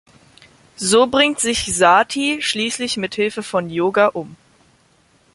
So 0.77 1.05
bringt 1.05 1.39
sich 1.39 1.75
Sati 1.77 2.39
schließlich 2.41 2.97
mit 2.97 3.13
Hilfe 3.13 3.43
von 3.43 3.69
Yoga 3.69 4.07
um. 4.07 4.35